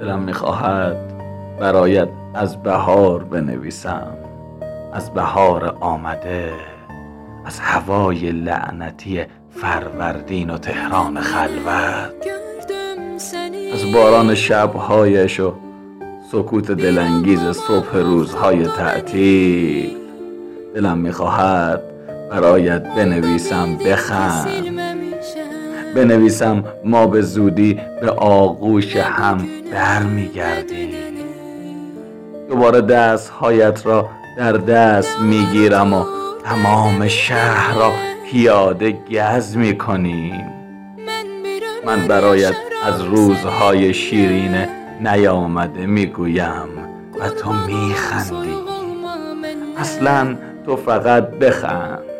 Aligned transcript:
دلم 0.00 0.18
می‌خواهد 0.18 0.96
برایت 1.60 2.08
از 2.34 2.62
بهار 2.62 3.24
بنویسم 3.24 4.16
از 4.92 5.14
بهار 5.14 5.76
آمده 5.80 6.52
از 7.44 7.60
هوای 7.60 8.32
لعنتی 8.32 9.24
فروردین 9.50 10.50
و 10.50 10.58
تهران 10.58 11.20
خلوت. 11.20 12.12
از 13.74 13.92
باران 13.92 14.34
شبهایش 14.34 15.40
و 15.40 15.54
سکوت 16.32 16.70
دلانگیز 16.70 17.40
صبح 17.40 17.96
روزهای 17.96 18.66
تعطیل. 18.66 19.96
دلم 20.74 20.98
می‌خواهد 20.98 21.82
برایت 22.30 22.94
بنویسم 22.94 23.76
بخند. 23.76 24.75
بنویسم 25.96 26.64
ما 26.84 27.06
به 27.06 27.22
زودی 27.22 27.80
به 28.00 28.10
آغوش 28.10 28.96
هم 28.96 29.46
برمیگردیم. 29.72 30.90
دوباره 32.48 32.80
دستهایت 32.80 33.86
را 33.86 34.08
در 34.38 34.52
دست 34.52 35.18
می‌گیرم 35.20 35.94
و 35.94 36.04
تمام 36.44 37.08
شهر 37.08 37.74
را 37.78 37.92
پیاده 38.30 38.92
گز 38.92 39.56
می‌کنیم. 39.56 40.52
من 41.86 42.08
برایت 42.08 42.54
از 42.86 43.00
روزهای 43.00 43.94
شیرین 43.94 44.56
نیامده 45.00 45.86
می‌گویم 45.86 46.68
و 47.20 47.28
تو 47.28 47.52
میخندی. 47.52 48.56
اصلا 49.78 50.36
تو 50.66 50.76
فقط 50.76 51.30
بخند. 51.30 52.15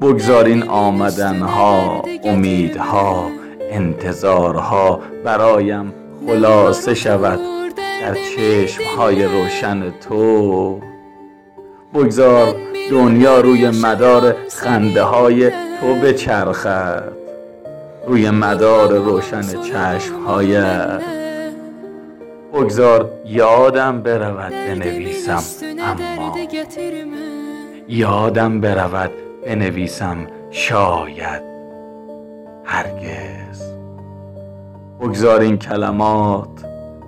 بگذار 0.00 0.44
این 0.44 0.62
آمدنها 0.62 2.02
امیدها 2.24 3.30
انتظارها. 3.70 5.00
برایم 5.24 5.92
خلاصه 6.26 6.94
شود 6.94 7.40
در 8.00 8.14
چشمهای 8.14 9.24
روشن 9.24 9.90
تو. 10.08 10.80
بگذار 11.94 12.54
دنیا 12.90 13.40
روی 13.40 13.70
مدار 13.70 14.36
خنده 14.48 15.02
های 15.02 15.50
تو 15.50 15.94
بچرخد 16.02 17.12
روی 18.06 18.30
مدار 18.30 18.98
روشن 18.98 19.42
چشمهایت. 19.42 21.02
بگذار 22.54 23.10
یادم 23.26 24.02
برود 24.02 24.52
بنویسم 24.52 25.42
اما 25.80 26.36
یادم 27.88 28.60
برود 28.60 29.10
بنویسم 29.46 30.26
شاید 30.50 31.42
هرگز. 32.64 33.62
بگذار 35.00 35.40
این 35.40 35.58
کلمات 35.58 36.48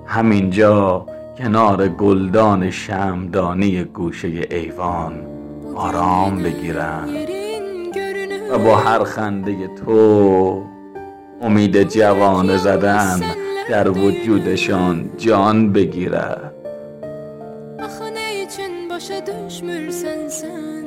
همینجا 0.07 1.07
کنار 1.39 1.89
گلدان 1.89 2.71
شمدانی 2.71 3.85
گوشه 3.85 4.29
ایوان 4.51 5.13
آرام 5.75 6.43
بگیرم 6.43 7.09
و 8.51 8.59
با 8.59 8.77
هر 8.77 9.05
خنده 9.05 9.69
تو 9.69 10.63
امید 11.43 11.83
جوان 11.83 12.57
زدن 12.57 13.21
در 13.69 13.91
وجودشان 13.91 15.11
جان 15.19 15.73
بگیرد. 15.73 16.55
آخه 17.83 18.11
ne 18.11 18.89
باشه 18.91 19.21
başa 19.21 19.27
düşmürsen 19.27 20.84